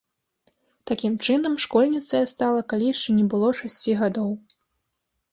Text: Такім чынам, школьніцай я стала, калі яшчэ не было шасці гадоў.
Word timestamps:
Такім 0.91 1.17
чынам, 1.25 1.57
школьніцай 1.65 2.19
я 2.25 2.29
стала, 2.31 2.63
калі 2.73 2.87
яшчэ 2.93 3.09
не 3.17 3.25
было 3.35 3.51
шасці 3.61 3.91
гадоў. 4.01 4.31